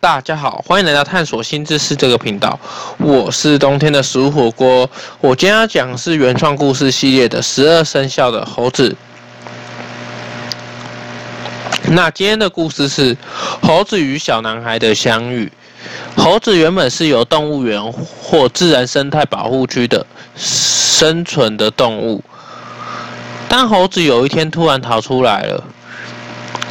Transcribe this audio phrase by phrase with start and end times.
[0.00, 2.58] 大家好，欢迎来到探索新知识这个频道。
[2.98, 4.88] 我是冬天的食物火锅。
[5.20, 8.96] 我今天要讲是原创故事系列的十二生肖的猴子。
[11.88, 13.16] 那今天的故事是
[13.62, 15.50] 猴子与小男孩的相遇。
[16.16, 20.06] 猴子原本是由动物园或自然生态保护区的
[20.36, 22.22] 生存的动物，
[23.48, 25.62] 但猴子有一天突然逃出来了。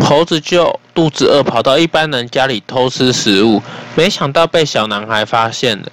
[0.00, 3.62] 猴子就肚子饿，跑到一般人家里偷吃食物，
[3.94, 5.86] 没想到被小男孩发现了。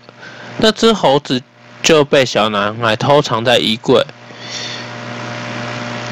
[0.57, 1.41] 那只猴子
[1.83, 4.05] 就被小男孩偷藏在衣柜，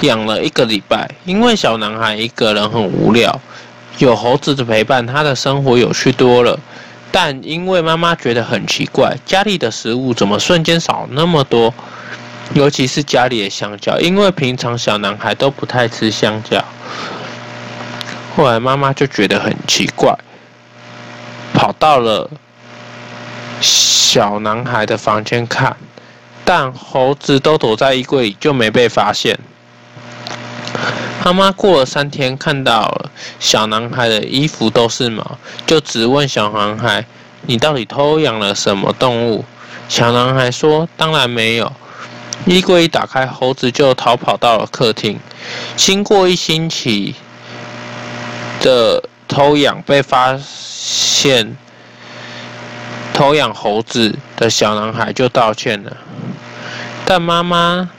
[0.02, 1.10] 养了一个礼拜。
[1.26, 3.40] 因为小男孩一个人很无聊，
[4.00, 6.60] 有猴子的陪伴，他的生活有趣多了。
[7.12, 11.74] 但因为妈妈觉得很奇怪，家里的食物怎么瞬间少那么多？
[12.54, 16.64] 尤其是家里的香蕉，因为平常小男孩都不太吃香蕉。
[18.36, 20.18] 后来妈妈就觉得很奇怪，
[21.54, 22.28] 跑到了
[23.62, 25.78] 小男孩的房间看，
[26.44, 29.38] 但猴子都躲在衣柜里，就没被发现。
[31.24, 37.06] 妈妈过了三天，看到了小男孩的衣服都是毛，就质问小男孩
[37.46, 39.46] ：“你到底偷养了什么动物？”
[39.88, 41.72] 小男孩说：“当然没有。”
[42.46, 45.20] 衣柜一打开，猴子就逃跑到了客厅。
[45.76, 47.14] 经过一星期。
[48.64, 51.56] 的偷养被发现，
[53.14, 55.98] 偷养猴子的小男孩就道歉了，
[57.06, 57.90] 但妈妈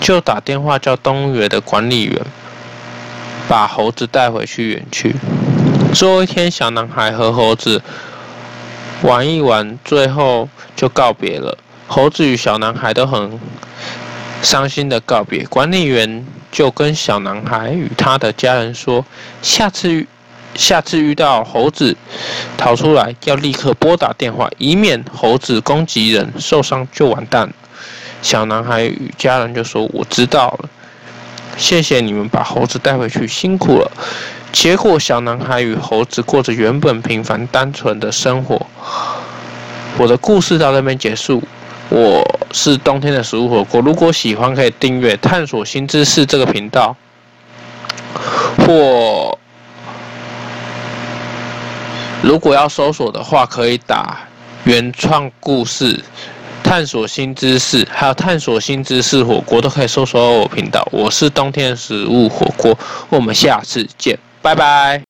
[0.00, 2.20] 就打电话叫动物园的管理员
[3.48, 5.14] 把猴子带回去园区。
[5.94, 7.80] 最后一天，小男孩和猴子
[9.02, 11.56] 玩一玩，最后就告别了。
[11.86, 13.40] 猴子与小男孩都很
[14.42, 16.26] 伤心的告别，管理员。
[16.50, 19.04] 就跟小男孩与他的家人说
[19.42, 20.06] ：“下次
[20.54, 21.94] 下次遇到猴子
[22.56, 27.52] 逃出来，要立刻拨打电话，以免猴子攻击人，受伤就完蛋了。”
[28.22, 30.70] 小男孩与家人就说：“我知道了，
[31.58, 33.92] 谢谢你们把猴子带回去，辛苦了。”
[34.50, 38.66] 结果，小男孩与猴子过着原本平凡单纯的生活。
[39.98, 41.42] 我的故事到这边结束。
[41.90, 42.22] 我
[42.52, 43.80] 是冬天的食物火锅。
[43.80, 46.94] 如果喜欢，可以订阅“探索新知识”这个频道，
[48.58, 49.38] 或
[52.22, 54.18] 如果要搜索的话，可以打
[54.64, 56.04] “原创故事”、
[56.62, 60.86] “探索新知识”还有“探索新知识火锅”，都可以搜索我频道。
[60.92, 62.78] 我是冬天的食物火锅，
[63.08, 65.07] 我们下次见，拜拜。